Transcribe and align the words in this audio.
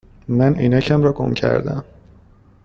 من 0.27 0.53
عینکم 0.55 1.03
را 1.03 1.13
گم 1.13 1.33
کرده 1.33 1.71
ام. 1.71 1.83